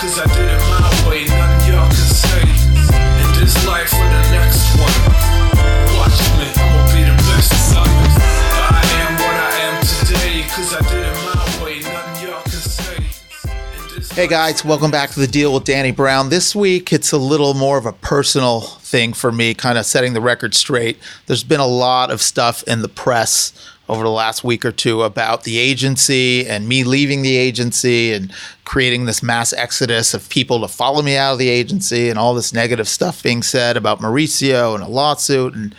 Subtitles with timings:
[0.00, 1.24] cause I did it my way.
[1.26, 2.40] Nothing y'all can say.
[3.20, 3.92] In this life
[14.20, 16.28] Hey guys, welcome back to the deal with Danny Brown.
[16.28, 20.12] This week it's a little more of a personal thing for me, kind of setting
[20.12, 20.98] the record straight.
[21.24, 23.54] There's been a lot of stuff in the press
[23.88, 28.30] over the last week or two about the agency and me leaving the agency and
[28.66, 32.34] creating this mass exodus of people to follow me out of the agency and all
[32.34, 35.74] this negative stuff being said about Mauricio and a lawsuit and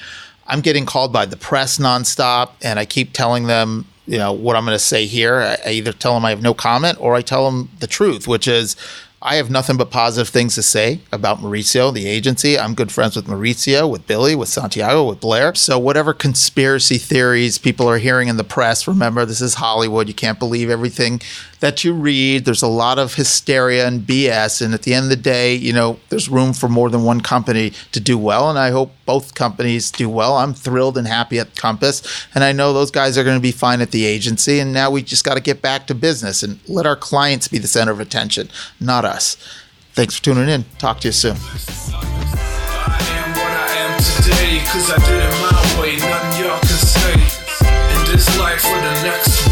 [0.48, 4.56] I'm getting called by the press nonstop, and I keep telling them, you know, what
[4.56, 5.58] I'm going to say here.
[5.66, 8.48] I, either tell them I have no comment, or I tell them the truth, which
[8.48, 8.76] is
[9.24, 12.58] I have nothing but positive things to say about Mauricio, the agency.
[12.58, 15.54] I'm good friends with Mauricio, with Billy, with Santiago, with Blair.
[15.54, 20.08] So whatever conspiracy theories people are hearing in the press, remember this is Hollywood.
[20.08, 21.22] You can't believe everything
[21.62, 22.46] that you read.
[22.46, 25.72] There's a lot of hysteria and BS, and at the end of the day, you
[25.72, 29.36] know, there's room for more than one company to do well, and I hope both
[29.36, 30.38] companies do well.
[30.38, 33.52] I'm thrilled and happy at Compass, and I know those guys are going to be
[33.52, 34.60] fine at the agency.
[34.60, 37.60] And now we just got to get back to business and let our clients be
[37.60, 39.11] the center of attention, not us.
[39.94, 40.64] Thanks for tuning in.
[40.78, 41.36] Talk to you soon.
[44.72, 45.98] Cause I did it my way.
[46.40, 47.12] Y'all can say.
[48.10, 49.51] This life the next